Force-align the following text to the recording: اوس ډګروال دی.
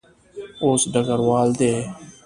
اوس 0.63 0.81
ډګروال 0.93 1.49
دی. 1.59 1.73